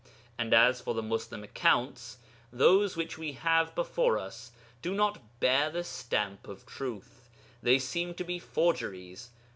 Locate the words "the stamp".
5.69-6.47